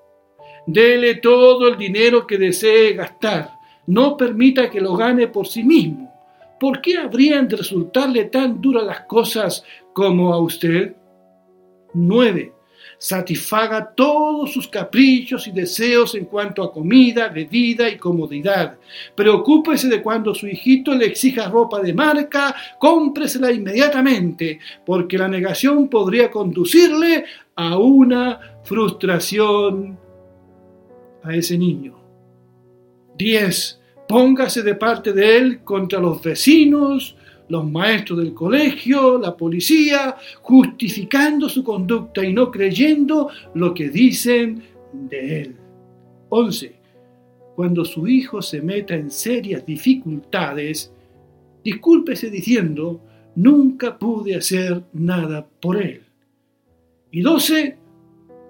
Dele 0.67 1.15
todo 1.15 1.67
el 1.67 1.79
dinero 1.79 2.27
que 2.27 2.38
desee 2.38 2.93
gastar. 2.93 3.50
No 3.88 4.15
permita 4.15 4.70
que 4.70 4.82
lo 4.82 4.96
gane 4.96 5.29
por 5.29 5.48
sí 5.48 5.63
mismo. 5.63 6.13
¿Por 6.60 6.79
qué 6.79 6.98
habrían 6.98 7.48
de 7.48 7.58
resultarle 7.58 8.25
tan 8.25 8.62
duras 8.62 8.84
las 8.84 9.01
cosas 9.01 9.63
como 9.93 10.32
a 10.32 10.39
usted? 10.39 10.96
9 11.96 12.52
satisfaga 13.03 13.93
todos 13.93 14.53
sus 14.53 14.69
caprichos 14.69 15.45
y 15.50 15.51
deseos 15.51 16.15
en 16.15 16.24
cuanto 16.24 16.63
a 16.63 16.72
comida, 16.72 17.27
bebida 17.27 17.89
y 17.89 17.98
comodidad. 17.98 18.77
Preocúpese 19.13 19.89
de 19.89 20.01
cuando 20.01 20.33
su 20.33 20.48
hijito 20.48 20.95
le 20.95 21.07
exija 21.07 21.50
ropa 21.50 21.81
de 21.81 21.93
marca, 21.93 22.55
cómpresela 22.79 23.51
inmediatamente, 23.51 24.57
porque 24.86 25.17
la 25.17 25.27
negación 25.27 25.89
podría 25.89 26.31
conducirle 26.31 27.25
a 27.57 27.77
una 27.77 28.39
frustración 28.63 30.00
a 31.24 31.36
ese 31.36 31.57
niño. 31.57 32.00
10. 33.17 33.81
Póngase 34.07 34.63
de 34.63 34.75
parte 34.75 35.12
de 35.12 35.38
él 35.38 35.60
contra 35.65 36.00
los 36.00 36.24
vecinos, 36.24 37.17
los 37.50 37.69
maestros 37.69 38.19
del 38.19 38.33
colegio, 38.33 39.17
la 39.17 39.35
policía, 39.35 40.15
justificando 40.41 41.50
su 41.50 41.63
conducta 41.63 42.23
y 42.23 42.33
no 42.33 42.50
creyendo 42.51 43.29
lo 43.53 43.73
que 43.73 43.89
dicen 43.89 44.63
de 44.93 45.41
él. 45.41 45.55
11. 46.29 46.73
Cuando 47.55 47.85
su 47.85 48.07
hijo 48.07 48.41
se 48.41 48.62
meta 48.62 48.95
en 48.95 49.12
serias 49.12 49.65
dificultades, 49.65 50.91
discúlpese 51.63 52.29
diciendo, 52.29 53.01
nunca 53.35 53.97
pude 53.97 54.35
hacer 54.35 54.83
nada 54.93 55.45
por 55.62 55.81
él. 55.81 56.01
Y 57.12 57.21
12. 57.21 57.77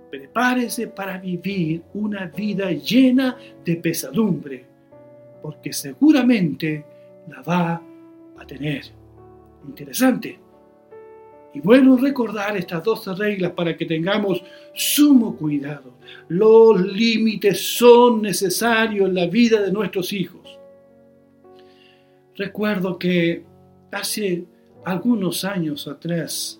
Prepárese 0.09 0.87
para 0.87 1.17
vivir 1.17 1.81
una 1.95 2.27
vida 2.27 2.71
llena 2.71 3.35
de 3.65 3.75
pesadumbre, 3.77 4.63
porque 5.41 5.73
seguramente 5.73 6.85
la 7.27 7.41
va 7.41 7.71
a 7.71 7.92
a 8.43 8.47
tener. 8.47 8.83
Interesante. 9.67 10.39
Y 11.53 11.59
bueno 11.59 11.97
recordar 11.97 12.57
estas 12.57 12.83
12 12.83 13.13
reglas 13.13 13.51
para 13.51 13.77
que 13.77 13.85
tengamos 13.85 14.43
sumo 14.73 15.35
cuidado. 15.35 15.93
Los 16.27 16.81
límites 16.81 17.77
son 17.77 18.23
necesarios 18.23 19.07
en 19.07 19.15
la 19.15 19.27
vida 19.27 19.61
de 19.61 19.71
nuestros 19.71 20.11
hijos. 20.13 20.41
Recuerdo 22.35 22.97
que 22.97 23.43
hace 23.91 24.45
algunos 24.83 25.45
años 25.45 25.87
atrás 25.87 26.59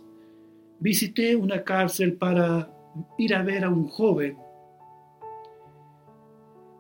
visité 0.80 1.36
una 1.36 1.64
cárcel 1.64 2.14
para 2.14 2.70
ir 3.18 3.34
a 3.34 3.42
ver 3.42 3.64
a 3.64 3.70
un 3.70 3.88
joven. 3.88 4.38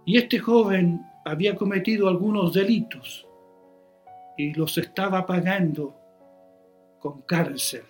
Y 0.06 0.18
este 0.18 0.38
joven 0.38 1.02
había 1.26 1.56
cometido 1.56 2.08
algunos 2.08 2.54
delitos 2.54 3.26
y 4.38 4.54
los 4.54 4.78
estaba 4.78 5.26
pagando 5.26 5.96
con 7.00 7.22
cárcel. 7.22 7.84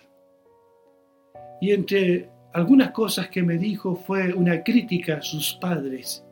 Y 1.60 1.72
entre 1.72 2.28
algunas 2.52 2.90
cosas 2.90 3.28
que 3.28 3.42
me 3.42 3.58
dijo 3.58 3.96
fue 3.96 4.32
una 4.32 4.62
crítica 4.62 5.18
a 5.18 5.22
sus 5.22 5.54
padres. 5.54 6.24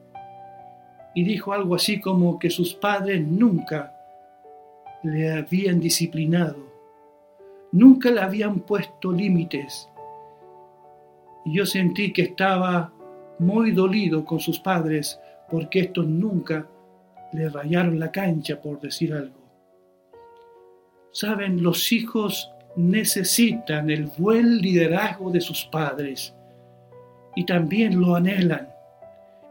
Y 1.14 1.24
dijo 1.24 1.52
algo 1.52 1.74
así 1.74 2.00
como 2.00 2.38
que 2.38 2.50
sus 2.50 2.74
padres 2.74 3.26
nunca 3.26 3.94
le 5.02 5.32
habían 5.32 5.80
disciplinado, 5.80 6.56
nunca 7.72 8.10
le 8.10 8.20
habían 8.20 8.60
puesto 8.60 9.12
límites. 9.12 9.88
Y 11.44 11.56
yo 11.56 11.66
sentí 11.66 12.12
que 12.12 12.22
estaba 12.22 12.92
muy 13.38 13.72
dolido 13.72 14.24
con 14.24 14.38
sus 14.38 14.60
padres 14.60 15.18
porque 15.50 15.80
estos 15.80 16.06
nunca 16.06 16.66
le 17.32 17.48
rayaron 17.48 17.98
la 17.98 18.12
cancha, 18.12 18.60
por 18.60 18.80
decir 18.80 19.12
algo. 19.12 19.41
Saben, 21.12 21.62
los 21.62 21.92
hijos 21.92 22.50
necesitan 22.74 23.90
el 23.90 24.06
buen 24.16 24.58
liderazgo 24.58 25.30
de 25.30 25.40
sus 25.40 25.64
padres 25.66 26.34
y 27.36 27.44
también 27.44 28.00
lo 28.00 28.16
anhelan. 28.16 28.68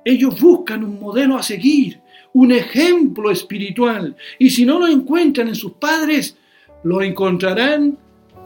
Ellos 0.03 0.39
buscan 0.41 0.83
un 0.83 0.99
modelo 0.99 1.37
a 1.37 1.43
seguir, 1.43 2.01
un 2.33 2.51
ejemplo 2.51 3.29
espiritual, 3.29 4.15
y 4.39 4.49
si 4.49 4.65
no 4.65 4.79
lo 4.79 4.87
encuentran 4.87 5.47
en 5.49 5.55
sus 5.55 5.73
padres, 5.73 6.35
lo 6.83 7.03
encontrarán 7.03 7.97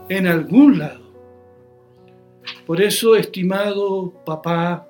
en 0.08 0.26
algún 0.26 0.78
lado. 0.78 1.06
Por 2.66 2.82
eso, 2.82 3.16
estimado 3.16 4.12
papá, 4.24 4.86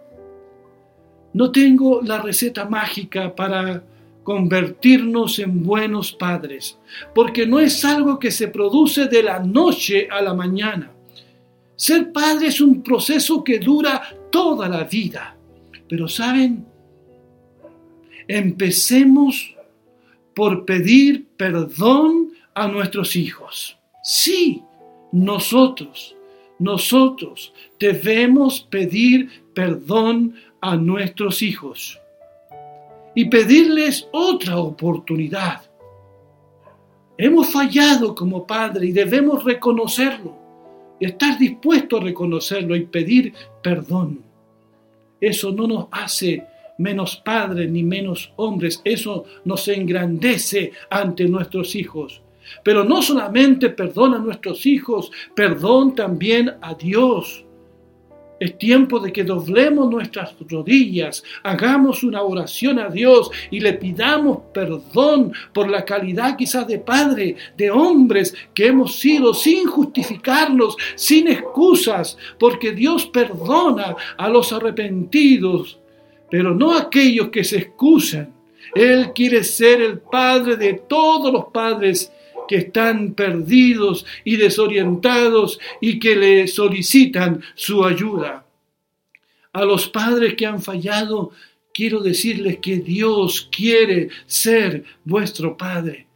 no 1.33 1.52
tengo 1.52 2.00
la 2.02 2.21
receta 2.21 2.64
mágica 2.64 3.35
para 3.35 3.83
convertirnos 4.26 5.38
en 5.38 5.62
buenos 5.62 6.11
padres, 6.11 6.76
porque 7.14 7.47
no 7.47 7.61
es 7.61 7.85
algo 7.85 8.18
que 8.18 8.33
se 8.33 8.49
produce 8.49 9.06
de 9.06 9.23
la 9.23 9.38
noche 9.38 10.09
a 10.11 10.21
la 10.21 10.35
mañana. 10.35 10.90
Ser 11.76 12.11
padre 12.11 12.49
es 12.49 12.61
un 12.61 12.83
proceso 12.83 13.45
que 13.45 13.61
dura 13.61 14.02
toda 14.33 14.68
la 14.68 14.83
vida. 14.83 15.37
Pero 15.88 16.09
saben, 16.09 16.66
empecemos 18.26 19.54
por 20.35 20.64
pedir 20.64 21.28
perdón 21.37 22.33
a 22.52 22.66
nuestros 22.66 23.14
hijos. 23.14 23.78
Sí, 24.02 24.61
nosotros, 25.12 26.16
nosotros 26.59 27.52
debemos 27.78 28.59
pedir 28.59 29.45
perdón 29.54 30.35
a 30.61 30.75
nuestros 30.75 31.42
hijos 31.42 32.00
y 33.17 33.25
pedirles 33.25 34.07
otra 34.13 34.59
oportunidad. 34.59 35.63
Hemos 37.17 37.51
fallado 37.51 38.15
como 38.15 38.47
padre 38.47 38.89
y 38.89 38.93
debemos 38.93 39.43
reconocerlo, 39.43 40.37
estar 41.01 41.39
dispuesto 41.39 41.97
a 41.97 42.01
reconocerlo 42.01 42.77
y 42.77 42.85
pedir 42.85 43.33
perdón. 43.63 44.21
Eso 45.19 45.51
no 45.51 45.67
nos 45.67 45.87
hace 45.91 46.45
menos 46.77 47.17
padres 47.17 47.71
ni 47.71 47.83
menos 47.83 48.35
hombres, 48.37 48.83
eso 48.85 49.25
nos 49.47 49.67
engrandece 49.69 50.73
ante 50.91 51.25
nuestros 51.25 51.75
hijos. 51.75 52.21
Pero 52.63 52.85
no 52.85 53.01
solamente 53.01 53.71
perdón 53.71 54.13
a 54.13 54.19
nuestros 54.19 54.67
hijos, 54.67 55.11
perdón 55.35 55.95
también 55.95 56.53
a 56.61 56.75
Dios. 56.75 57.46
Es 58.38 58.59
tiempo 58.59 59.00
de 59.00 59.12
que 59.12 59.25
doblemos 59.25 59.90
nuestras 59.90 60.35
rodillas, 60.50 61.25
hagamos 61.43 62.02
una 62.02 62.23
oración 62.23 62.78
a 62.78 62.90
Dios 62.90 63.31
y 63.50 63.61
le 63.61 63.73
pidamos 63.73 64.40
perdón 64.52 65.33
por 65.55 65.71
la 65.71 65.87
calidad 65.87 66.37
quizás 66.37 66.66
de 66.66 66.78
padre, 66.78 67.37
de 67.57 67.71
hombres 67.71 68.35
que 68.52 68.66
hemos 68.66 68.99
sido 68.99 69.33
sin 69.33 69.66
justificarlos, 69.66 70.76
sin 70.97 71.28
excusas, 71.28 72.19
porque 72.38 72.73
Dios 72.73 73.07
perdona 73.07 73.97
a 74.19 74.28
los 74.28 74.52
arrepentidos, 74.52 75.78
pero 76.31 76.55
no 76.55 76.73
a 76.73 76.83
aquellos 76.83 77.31
que 77.31 77.43
se 77.43 77.57
excusan. 77.57 78.35
Él 78.75 79.12
quiere 79.14 79.45
ser 79.45 79.81
el 79.81 79.99
Padre 79.99 80.57
de 80.57 80.75
todos 80.75 81.33
los 81.33 81.47
padres 81.47 82.12
que 82.49 82.57
están 82.57 83.15
perdidos 83.15 84.07
y 84.25 84.37
desorientados 84.37 85.59
y 85.81 85.99
que 85.99 86.17
le 86.17 86.49
solicitan 86.49 87.43
su 87.55 87.85
ayuda. 87.85 88.47
A 89.53 89.65
los 89.65 89.88
padres 89.88 90.35
que 90.35 90.47
han 90.47 90.61
fallado, 90.61 91.33
quiero 91.73 92.00
decirles 92.00 92.59
que 92.59 92.76
Dios 92.76 93.49
quiere 93.50 94.11
ser 94.26 94.85
vuestro 95.04 95.56
Padre. 95.56 96.06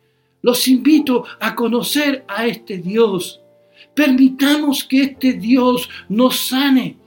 Los 0.42 0.68
invito 0.68 1.24
a 1.38 1.54
conocer 1.54 2.24
a 2.28 2.46
este 2.46 2.78
Dios. 2.78 3.40
Permitamos 3.94 4.84
que 4.84 5.02
este 5.02 5.34
Dios 5.34 5.88
nos 6.08 6.36
sane 6.36 6.99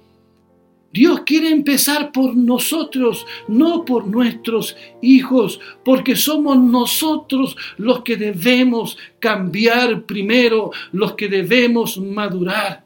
Dios 0.93 1.21
quiere 1.25 1.49
empezar 1.49 2.11
por 2.11 2.35
nosotros, 2.35 3.25
no 3.47 3.83
por 3.83 4.05
nuestros 4.05 4.77
hijos, 5.01 5.59
porque 5.83 6.15
somos 6.15 6.55
nosotros 6.59 7.57
los 7.77 8.03
que 8.03 8.15
debemos 8.15 8.95
cambiar 9.19 10.03
primero, 10.03 10.69
los 10.91 11.13
que 11.13 11.27
debemos 11.27 11.97
madurar. 11.97 12.85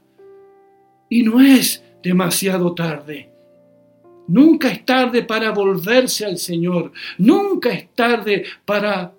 Y 1.10 1.24
no 1.24 1.42
es 1.42 1.84
demasiado 2.02 2.74
tarde. 2.74 3.30
Nunca 4.30 4.70
es 4.70 4.86
tarde 4.86 5.24
para 5.24 5.52
volverse 5.52 6.26
al 6.26 6.38
Señor. 6.38 6.94
Nunca 7.18 7.74
es 7.74 7.90
tarde 7.94 8.46
para 8.64 9.14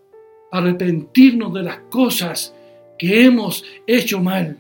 arrepentirnos 0.51 1.53
de 1.53 1.63
las 1.63 1.79
cosas 1.91 2.55
que 2.99 3.25
hemos 3.25 3.63
hecho 3.87 4.21
mal. 4.23 4.59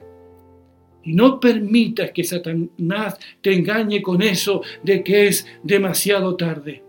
Y 1.05 1.15
no 1.15 1.41
permitas 1.41 2.11
que 2.11 2.25
Satanás 2.25 3.19
te 3.41 3.55
engañe 3.55 4.03
con 4.03 4.21
eso 4.21 4.63
de 4.83 5.03
que 5.03 5.29
es 5.29 5.47
demasiado 5.63 6.37
tarde. 6.37 6.83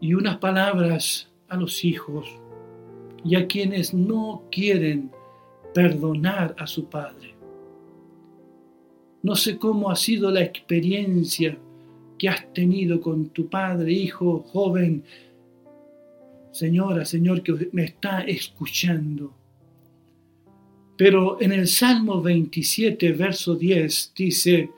Y 0.00 0.14
unas 0.14 0.38
palabras 0.38 1.30
a 1.48 1.56
los 1.56 1.84
hijos 1.84 2.28
y 3.24 3.36
a 3.36 3.46
quienes 3.46 3.94
no 3.94 4.44
quieren 4.50 5.10
perdonar 5.74 6.54
a 6.58 6.66
su 6.66 6.86
padre. 6.86 7.34
No 9.22 9.36
sé 9.36 9.58
cómo 9.58 9.90
ha 9.90 9.96
sido 9.96 10.30
la 10.30 10.42
experiencia 10.42 11.56
que 12.18 12.28
has 12.28 12.52
tenido 12.52 13.00
con 13.00 13.28
tu 13.28 13.48
padre, 13.48 13.92
hijo, 13.92 14.40
joven, 14.40 15.04
señora, 16.50 17.04
señor 17.04 17.42
que 17.42 17.68
me 17.72 17.84
está 17.84 18.22
escuchando 18.22 19.32
pero 21.02 21.36
en 21.40 21.50
el 21.50 21.66
Salmo 21.66 22.22
27, 22.22 23.10
verso 23.10 23.56
10, 23.56 24.12
dice, 24.14 24.70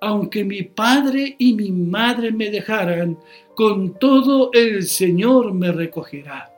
aunque 0.00 0.42
mi 0.42 0.62
padre 0.62 1.36
y 1.38 1.52
mi 1.52 1.70
madre 1.70 2.32
me 2.32 2.48
dejaran, 2.48 3.18
con 3.54 3.98
todo 3.98 4.52
el 4.54 4.84
Señor 4.84 5.52
me 5.52 5.70
recogerá. 5.70 6.50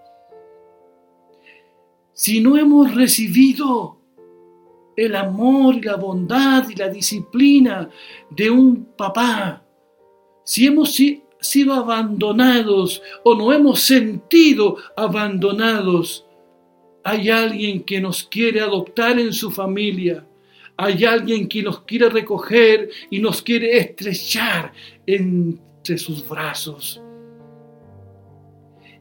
Si 2.13 2.41
no 2.41 2.57
hemos 2.57 2.95
recibido 2.95 3.97
el 4.95 5.17
amor 5.17 5.75
y 5.75 5.81
la 5.81 5.97
bondad 5.97 6.69
y 6.71 6.77
la 6.77 6.89
disciplina 6.89 7.91
de 8.31 8.51
un 8.51 8.85
papá, 8.97 9.65
si 10.45 10.67
hemos 10.67 10.97
sido 11.41 11.75
abandonados 11.75 13.03
o 13.25 13.35
no 13.35 13.53
hemos 13.53 13.81
sentido 13.81 14.77
abandonados, 14.97 16.25
hay 17.05 17.31
alguien 17.31 17.83
que 17.83 18.01
nos 18.01 18.25
quiere 18.25 18.61
adoptar 18.61 19.19
en 19.19 19.33
su 19.33 19.51
familia. 19.51 20.25
Hay 20.77 21.05
alguien 21.05 21.49
que 21.49 21.63
nos 21.63 21.81
quiere 21.83 22.09
recoger 22.09 22.89
y 23.11 23.19
nos 23.19 23.43
quiere 23.43 23.77
estrechar 23.77 24.73
entre 25.07 25.99
sus 25.99 26.27
brazos. 26.27 27.01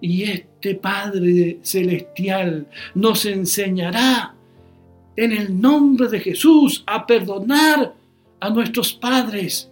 Y 0.02 0.24
este 0.24 0.76
Padre 0.76 1.60
Celestial 1.62 2.68
nos 2.96 3.26
enseñará 3.26 4.36
en 5.16 5.32
el 5.32 5.60
nombre 5.62 6.08
de 6.08 6.20
Jesús 6.20 6.84
a 6.88 7.06
perdonar 7.06 7.94
a 8.40 8.50
nuestros 8.50 8.94
padres. 8.94 9.70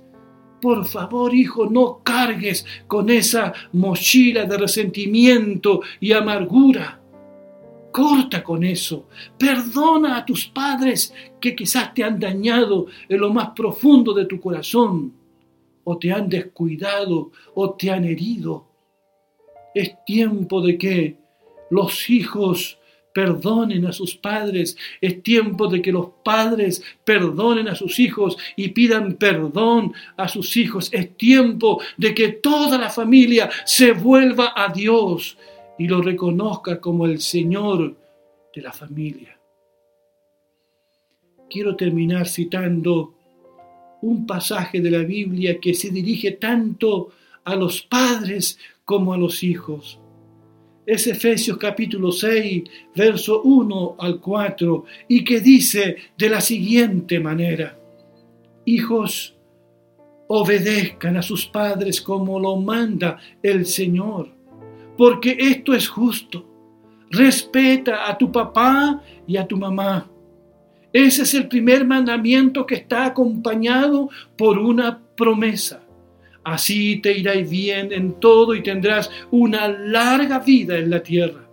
Por 0.62 0.86
favor, 0.86 1.34
hijo, 1.34 1.68
no 1.70 2.02
cargues 2.04 2.66
con 2.88 3.10
esa 3.10 3.54
mochila 3.74 4.46
de 4.46 4.58
resentimiento 4.58 5.82
y 6.00 6.12
amargura. 6.12 6.99
Corta 7.92 8.44
con 8.44 8.64
eso. 8.64 9.08
Perdona 9.38 10.18
a 10.18 10.26
tus 10.26 10.48
padres 10.48 11.14
que 11.40 11.56
quizás 11.56 11.94
te 11.94 12.04
han 12.04 12.20
dañado 12.20 12.88
en 13.08 13.20
lo 13.20 13.34
más 13.34 13.50
profundo 13.50 14.14
de 14.14 14.26
tu 14.26 14.40
corazón, 14.40 15.14
o 15.84 15.98
te 15.98 16.12
han 16.12 16.30
descuidado, 16.30 17.32
o 17.56 17.72
te 17.72 17.90
han 17.90 18.06
herido. 18.06 18.68
Es 19.74 20.04
tiempo 20.06 20.62
de 20.62 20.78
que 20.78 21.18
los 21.72 22.10
hijos 22.10 22.80
perdonen 23.14 23.86
a 23.86 23.92
sus 23.92 24.16
padres. 24.16 24.78
Es 25.02 25.22
tiempo 25.24 25.68
de 25.68 25.82
que 25.82 25.92
los 25.92 26.10
padres 26.24 26.84
perdonen 27.04 27.68
a 27.68 27.76
sus 27.76 28.00
hijos 28.00 28.38
y 28.56 28.70
pidan 28.70 29.16
perdón 29.16 29.94
a 30.16 30.28
sus 30.28 30.56
hijos. 30.58 30.90
Es 30.94 31.18
tiempo 31.18 31.82
de 31.98 32.14
que 32.14 32.30
toda 32.30 32.78
la 32.78 32.90
familia 32.90 33.50
se 33.66 33.92
vuelva 33.94 34.54
a 34.56 34.72
Dios 34.72 35.38
y 35.80 35.88
lo 35.88 36.02
reconozca 36.02 36.80
como 36.80 37.06
el 37.06 37.20
Señor 37.22 37.96
de 38.54 38.62
la 38.62 38.74
familia. 38.74 39.40
Quiero 41.50 41.76
terminar 41.76 42.28
citando 42.28 43.16
un 44.02 44.28
pasaje 44.28 44.82
de 44.82 44.92
la 44.92 45.00
Biblia 45.00 45.60
que 45.60 45.74
se 45.74 45.90
dirige 45.90 46.34
tanto 46.34 47.12
a 47.46 47.56
los 47.56 47.82
padres 47.82 48.60
como 48.84 49.14
a 49.14 49.18
los 49.18 49.42
hijos. 49.42 50.00
Es 50.86 51.08
Efesios 51.08 51.58
capítulo 51.58 52.12
6, 52.12 52.64
verso 52.96 53.42
1 53.44 53.96
al 54.00 54.20
4, 54.20 54.86
y 55.08 55.24
que 55.24 55.40
dice 55.40 55.96
de 56.18 56.30
la 56.30 56.42
siguiente 56.42 57.20
manera, 57.20 57.78
Hijos, 58.66 59.36
obedezcan 60.28 61.18
a 61.18 61.22
sus 61.22 61.48
padres 61.48 62.02
como 62.02 62.40
lo 62.40 62.58
manda 62.58 63.18
el 63.42 63.66
Señor 63.66 64.39
porque 65.00 65.38
esto 65.40 65.74
es 65.74 65.88
justo. 65.88 66.46
Respeta 67.10 68.10
a 68.10 68.18
tu 68.18 68.30
papá 68.30 69.02
y 69.26 69.38
a 69.38 69.48
tu 69.48 69.56
mamá. 69.56 70.12
Ese 70.92 71.22
es 71.22 71.34
el 71.36 71.48
primer 71.48 71.88
mandamiento 71.88 72.66
que 72.66 72.76
está 72.76 73.06
acompañado 73.06 74.10
por 74.38 74.58
una 74.58 75.00
promesa. 75.16 75.82
Así 76.44 76.98
te 76.98 77.18
irá 77.18 77.32
bien 77.36 77.94
en 77.94 78.20
todo 78.20 78.54
y 78.54 78.62
tendrás 78.62 79.10
una 79.32 79.70
larga 79.70 80.40
vida 80.40 80.78
en 80.78 80.90
la 80.90 81.02
tierra. 81.02 81.48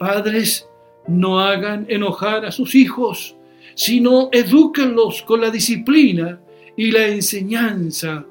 Padres, 0.00 0.68
no 1.06 1.38
hagan 1.38 1.86
enojar 1.88 2.44
a 2.44 2.50
sus 2.50 2.74
hijos, 2.74 3.36
sino 3.76 4.30
edúquenlos 4.32 5.22
con 5.22 5.42
la 5.42 5.50
disciplina 5.50 6.40
y 6.76 6.90
la 6.90 7.06
enseñanza 7.06 8.26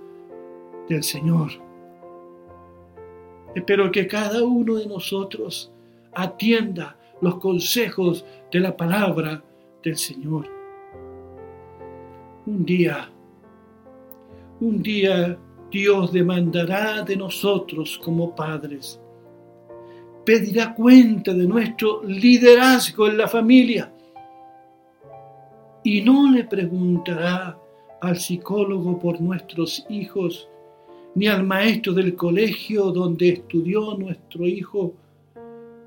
del 0.89 1.01
Señor. 1.01 1.70
Espero 3.55 3.91
que 3.91 4.07
cada 4.07 4.43
uno 4.43 4.75
de 4.75 4.85
nosotros 4.85 5.71
atienda 6.13 6.97
los 7.21 7.35
consejos 7.35 8.25
de 8.51 8.59
la 8.59 8.75
palabra 8.75 9.43
del 9.83 9.97
Señor. 9.97 10.47
Un 12.45 12.65
día, 12.65 13.09
un 14.59 14.81
día 14.81 15.37
Dios 15.71 16.11
demandará 16.11 17.01
de 17.01 17.15
nosotros 17.15 17.97
como 18.03 18.35
padres. 18.35 18.99
Pedirá 20.25 20.75
cuenta 20.75 21.33
de 21.33 21.47
nuestro 21.47 22.03
liderazgo 22.03 23.07
en 23.07 23.17
la 23.17 23.27
familia. 23.27 23.91
Y 25.83 26.01
no 26.01 26.29
le 26.29 26.43
preguntará 26.43 27.57
al 28.01 28.17
psicólogo 28.17 28.99
por 28.99 29.21
nuestros 29.21 29.85
hijos, 29.89 30.49
ni 31.15 31.27
al 31.27 31.43
maestro 31.43 31.93
del 31.93 32.15
colegio 32.15 32.91
donde 32.91 33.29
estudió 33.29 33.95
nuestro 33.97 34.45
hijo, 34.45 34.93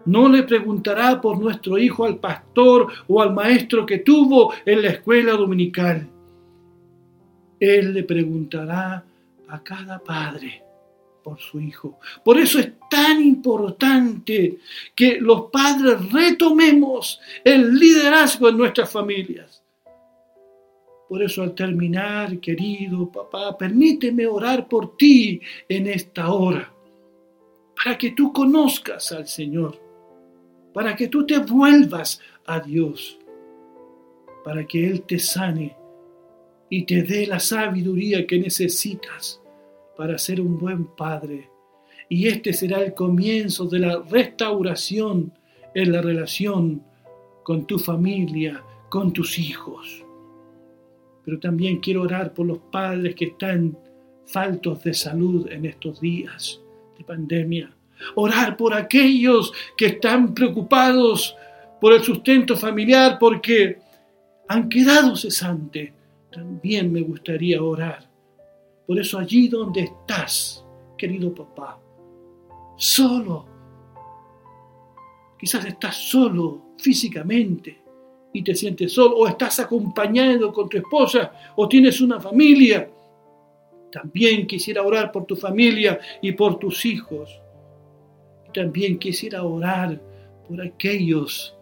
no 0.06 0.28
le 0.28 0.42
preguntará 0.42 1.20
por 1.20 1.38
nuestro 1.38 1.78
hijo 1.78 2.04
al 2.04 2.18
pastor 2.18 2.88
o 3.08 3.22
al 3.22 3.32
maestro 3.32 3.86
que 3.86 3.98
tuvo 3.98 4.52
en 4.66 4.82
la 4.82 4.88
escuela 4.88 5.32
dominical. 5.32 6.06
Él 7.58 7.94
le 7.94 8.02
preguntará 8.02 9.02
a 9.48 9.62
cada 9.62 9.98
padre 9.98 10.62
por 11.22 11.40
su 11.40 11.58
hijo. 11.58 11.98
Por 12.22 12.38
eso 12.38 12.58
es 12.58 12.72
tan 12.90 13.22
importante 13.22 14.58
que 14.94 15.18
los 15.18 15.50
padres 15.50 16.12
retomemos 16.12 17.18
el 17.42 17.74
liderazgo 17.74 18.50
en 18.50 18.58
nuestras 18.58 18.90
familias. 18.90 19.63
Por 21.08 21.22
eso 21.22 21.42
al 21.42 21.54
terminar, 21.54 22.38
querido 22.38 23.10
papá, 23.10 23.56
permíteme 23.56 24.26
orar 24.26 24.68
por 24.68 24.96
ti 24.96 25.40
en 25.68 25.86
esta 25.86 26.32
hora, 26.32 26.72
para 27.76 27.98
que 27.98 28.12
tú 28.12 28.32
conozcas 28.32 29.12
al 29.12 29.26
Señor 29.26 29.84
para 30.74 30.94
que 30.96 31.08
tú 31.08 31.24
te 31.24 31.38
vuelvas 31.38 32.20
a 32.44 32.60
Dios, 32.60 33.16
para 34.44 34.66
que 34.66 34.86
Él 34.86 35.02
te 35.02 35.18
sane 35.18 35.74
y 36.68 36.84
te 36.84 37.04
dé 37.04 37.26
la 37.26 37.38
sabiduría 37.38 38.26
que 38.26 38.38
necesitas 38.38 39.40
para 39.96 40.18
ser 40.18 40.40
un 40.40 40.58
buen 40.58 40.86
padre. 40.88 41.48
Y 42.08 42.26
este 42.26 42.52
será 42.52 42.82
el 42.82 42.92
comienzo 42.92 43.66
de 43.66 43.78
la 43.78 44.02
restauración 44.10 45.32
en 45.74 45.92
la 45.92 46.02
relación 46.02 46.82
con 47.44 47.66
tu 47.66 47.78
familia, 47.78 48.62
con 48.90 49.12
tus 49.12 49.38
hijos. 49.38 50.03
Pero 51.24 51.38
también 51.38 51.80
quiero 51.80 52.02
orar 52.02 52.32
por 52.34 52.46
los 52.46 52.58
padres 52.58 53.14
que 53.14 53.26
están 53.26 53.76
faltos 54.26 54.82
de 54.82 54.94
salud 54.94 55.50
en 55.50 55.66
estos 55.66 56.00
días 56.00 56.60
de 56.96 57.04
pandemia 57.04 57.74
Orar 58.14 58.56
por 58.56 58.74
aquellos 58.74 59.52
que 59.76 59.86
están 59.86 60.34
preocupados 60.34 61.36
por 61.80 61.92
el 61.92 62.02
sustento 62.02 62.56
familiar 62.56 63.18
porque 63.18 63.78
han 64.48 64.68
quedado 64.68 65.16
cesantes. 65.16 65.92
También 66.30 66.92
me 66.92 67.00
gustaría 67.00 67.62
orar. 67.62 68.08
Por 68.86 68.98
eso 68.98 69.18
allí 69.18 69.48
donde 69.48 69.82
estás, 69.82 70.64
querido 70.98 71.34
papá, 71.34 71.80
solo, 72.76 73.46
quizás 75.38 75.64
estás 75.64 75.96
solo 75.96 76.74
físicamente 76.78 77.83
y 78.34 78.42
te 78.42 78.54
sientes 78.54 78.92
solo, 78.92 79.16
o 79.16 79.26
estás 79.26 79.60
acompañado 79.60 80.52
con 80.52 80.68
tu 80.68 80.76
esposa, 80.76 81.32
o 81.56 81.66
tienes 81.66 82.02
una 82.02 82.20
familia. 82.20 82.90
También 83.90 84.46
quisiera 84.46 84.82
orar 84.82 85.10
por 85.10 85.24
tu 85.24 85.36
familia 85.36 85.98
y 86.20 86.32
por 86.32 86.58
tus 86.58 86.84
hijos 86.84 87.40
también 88.54 88.98
quisiera 88.98 89.42
orar 89.42 90.00
por 90.48 90.62
aquellos 90.62 91.54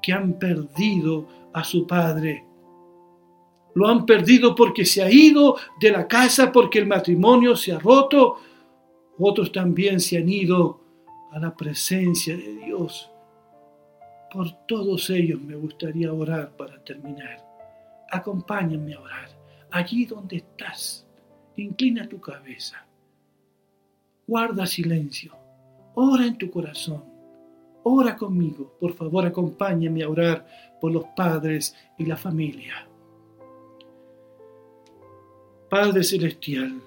que 0.00 0.12
han 0.12 0.38
perdido 0.38 1.26
a 1.52 1.64
su 1.64 1.86
padre. 1.86 2.44
Lo 3.74 3.88
han 3.88 4.06
perdido 4.06 4.54
porque 4.54 4.84
se 4.84 5.02
ha 5.02 5.10
ido 5.10 5.56
de 5.80 5.90
la 5.90 6.06
casa, 6.06 6.52
porque 6.52 6.78
el 6.78 6.86
matrimonio 6.86 7.56
se 7.56 7.72
ha 7.72 7.78
roto. 7.78 8.36
Otros 9.18 9.50
también 9.50 9.98
se 9.98 10.18
han 10.18 10.28
ido 10.28 10.80
a 11.32 11.40
la 11.40 11.56
presencia 11.56 12.36
de 12.36 12.54
Dios. 12.66 13.10
Por 14.34 14.50
todos 14.66 15.08
ellos 15.10 15.40
me 15.40 15.54
gustaría 15.54 16.12
orar 16.12 16.56
para 16.56 16.82
terminar. 16.82 17.38
Acompáñame 18.10 18.94
a 18.94 19.00
orar. 19.00 19.28
Allí 19.70 20.04
donde 20.04 20.36
estás, 20.36 21.06
inclina 21.56 22.08
tu 22.08 22.20
cabeza. 22.20 22.84
Guarda 24.26 24.66
silencio 24.66 25.44
Ora 25.96 26.26
en 26.26 26.36
tu 26.36 26.50
corazón. 26.50 27.04
Ora 27.84 28.16
conmigo. 28.16 28.76
Por 28.80 28.94
favor, 28.94 29.24
acompáñame 29.26 30.02
a 30.02 30.08
orar 30.08 30.46
por 30.80 30.90
los 30.90 31.04
padres 31.16 31.74
y 31.96 32.06
la 32.06 32.16
familia. 32.16 32.88
Padre 35.70 36.02
Celestial, 36.02 36.80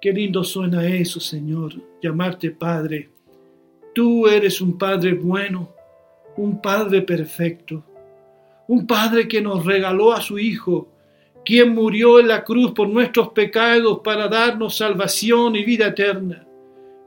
qué 0.00 0.12
lindo 0.12 0.42
suena 0.42 0.86
eso, 0.86 1.20
Señor, 1.20 1.74
llamarte 2.02 2.50
Padre. 2.50 3.10
Tú 3.94 4.26
eres 4.26 4.60
un 4.60 4.78
Padre 4.78 5.14
bueno, 5.14 5.68
un 6.42 6.60
Padre 6.60 7.02
perfecto, 7.02 7.82
un 8.68 8.86
Padre 8.86 9.28
que 9.28 9.40
nos 9.40 9.64
regaló 9.64 10.12
a 10.12 10.20
su 10.20 10.38
Hijo, 10.38 10.88
quien 11.44 11.74
murió 11.74 12.20
en 12.20 12.28
la 12.28 12.44
cruz 12.44 12.72
por 12.72 12.88
nuestros 12.88 13.30
pecados 13.30 14.00
para 14.04 14.28
darnos 14.28 14.76
salvación 14.76 15.56
y 15.56 15.64
vida 15.64 15.88
eterna 15.88 16.46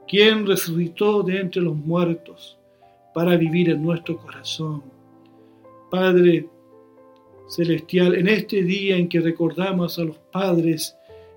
quien 0.06 0.46
resucitó 0.46 1.22
de 1.22 1.40
entre 1.40 1.62
los 1.62 1.74
muertos 1.74 2.58
para 3.12 3.36
vivir 3.36 3.70
en 3.70 3.82
nuestro 3.82 4.16
corazón. 4.16 4.82
Padre 5.90 6.48
Celestial, 7.48 8.14
en 8.14 8.28
este 8.28 8.62
día 8.62 8.96
en 8.96 9.08
que 9.08 9.20
recordamos 9.20 9.98
a 9.98 10.04
los 10.04 10.18
padres, 10.18 10.96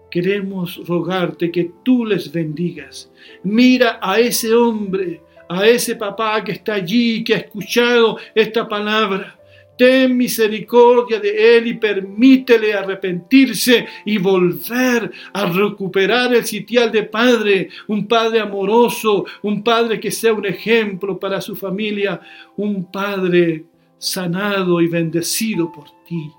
queremos 0.09 0.81
rogarte 0.87 1.51
que 1.51 1.71
tú 1.83 2.05
les 2.05 2.31
bendigas. 2.31 3.11
Mira 3.43 3.99
a 4.01 4.19
ese 4.19 4.53
hombre, 4.53 5.21
a 5.49 5.67
ese 5.67 5.95
papá 5.95 6.43
que 6.43 6.53
está 6.53 6.75
allí, 6.75 7.23
que 7.23 7.33
ha 7.33 7.37
escuchado 7.37 8.17
esta 8.35 8.67
palabra 8.67 9.37
ten 9.77 10.17
misericordia 10.17 11.19
de 11.19 11.57
él 11.57 11.67
y 11.67 11.73
permítele 11.75 12.73
arrepentirse 12.73 13.85
y 14.05 14.17
volver 14.17 15.11
a 15.31 15.45
recuperar 15.45 16.33
el 16.33 16.45
sitial 16.45 16.91
de 16.91 17.03
padre, 17.03 17.69
un 17.87 18.07
padre 18.07 18.39
amoroso, 18.39 19.25
un 19.43 19.63
padre 19.63 19.99
que 19.99 20.11
sea 20.11 20.33
un 20.33 20.45
ejemplo 20.45 21.19
para 21.19 21.39
su 21.39 21.55
familia, 21.55 22.19
un 22.57 22.91
padre 22.91 23.65
sanado 23.99 24.81
y 24.81 24.87
bendecido 24.87 25.71
por 25.71 25.85
ti. 26.07 26.31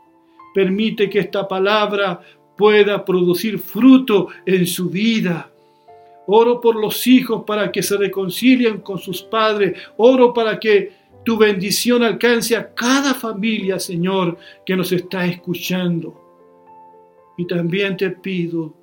Permite 0.53 1.09
que 1.09 1.21
esta 1.21 1.47
palabra 1.47 2.21
pueda 2.57 3.05
producir 3.05 3.61
fruto 3.61 4.29
en 4.45 4.67
su 4.67 4.91
vida. 4.91 5.53
Oro 6.31 6.61
por 6.61 6.77
los 6.77 7.07
hijos 7.07 7.45
para 7.47 7.73
que 7.73 7.83
se 7.83 7.97
reconcilien 7.97 8.83
con 8.83 8.99
sus 8.99 9.23
padres. 9.23 9.81
Oro 9.97 10.35
para 10.35 10.61
que 10.61 10.93
tu 11.25 11.39
bendición 11.39 12.03
alcance 12.03 12.55
a 12.55 12.75
cada 12.75 13.15
familia, 13.15 13.79
Señor, 13.79 14.37
que 14.67 14.77
nos 14.77 14.93
está 14.93 15.25
escuchando. 15.25 16.21
Y 17.39 17.47
también 17.47 17.97
te 17.97 18.11
pido 18.11 18.75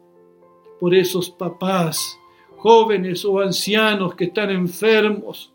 por 0.79 0.95
esos 0.95 1.29
papás, 1.29 2.17
jóvenes 2.57 3.23
o 3.23 3.39
ancianos 3.39 4.15
que 4.15 4.25
están 4.25 4.49
enfermos 4.49 5.53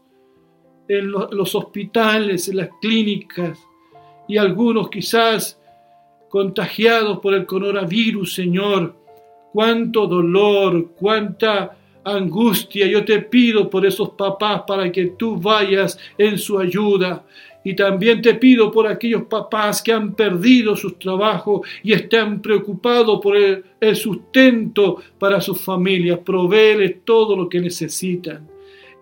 en 0.86 1.10
los 1.10 1.54
hospitales, 1.56 2.46
en 2.46 2.58
las 2.58 2.68
clínicas, 2.80 3.58
y 4.28 4.36
algunos 4.36 4.90
quizás 4.90 5.60
contagiados 6.28 7.18
por 7.18 7.34
el 7.34 7.46
coronavirus, 7.46 8.32
Señor. 8.32 8.94
Cuánto 9.52 10.06
dolor, 10.06 10.92
cuánta 10.96 11.76
angustia. 12.04 12.86
Yo 12.86 13.04
te 13.04 13.20
pido 13.20 13.68
por 13.68 13.86
esos 13.86 14.10
papás 14.10 14.62
para 14.66 14.90
que 14.90 15.06
tú 15.06 15.36
vayas 15.36 15.98
en 16.16 16.38
su 16.38 16.58
ayuda. 16.58 17.24
Y 17.62 17.74
también 17.74 18.22
te 18.22 18.34
pido 18.34 18.70
por 18.72 18.86
aquellos 18.86 19.24
papás 19.24 19.82
que 19.82 19.92
han 19.92 20.14
perdido 20.14 20.74
sus 20.76 20.98
trabajos 20.98 21.60
y 21.82 21.92
están 21.92 22.40
preocupados 22.40 23.20
por 23.22 23.36
el, 23.36 23.96
sustento 23.96 25.02
para 25.18 25.40
sus 25.40 25.60
familias. 25.60 26.20
Provéeles 26.24 27.04
todo 27.04 27.36
lo 27.36 27.48
que 27.48 27.60
necesitan. 27.60 28.48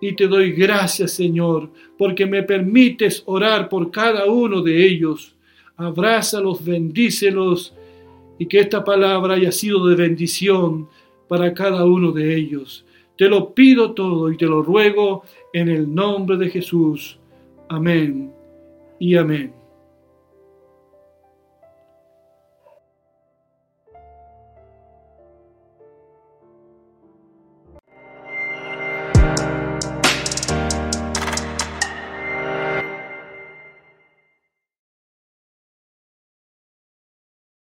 y 0.01 0.13
te 0.13 0.27
doy 0.27 0.53
gracias, 0.53 1.11
Señor, 1.11 1.69
porque 1.97 2.25
me 2.25 2.43
permites 2.43 3.21
orar 3.25 3.67
por 3.67 3.91
cada 3.91 4.25
uno 4.25 4.61
de 4.61 4.85
ellos. 4.85 5.35
Abrázalos, 5.75 6.63
bendícelos 6.63 7.73
y 8.37 8.45
que 8.45 8.59
esta 8.59 8.83
palabra 8.83 9.35
haya 9.35 9.51
sido 9.51 9.85
de 9.87 9.95
bendición 9.95 10.87
para 11.27 11.53
cada 11.53 11.85
uno 11.85 12.11
de 12.11 12.35
ellos. 12.35 12.85
Te 13.19 13.27
lo 13.27 13.53
pido 13.53 13.93
todo 13.93 14.31
y 14.31 14.37
te 14.37 14.45
lo 14.45 14.63
ruego 14.63 15.23
en 15.51 15.67
el 15.67 15.93
nombre 15.93 16.37
de 16.37 16.49
Jesús. 16.49 17.19
Amén 17.67 18.33
y 18.97 19.17
amén. 19.17 19.58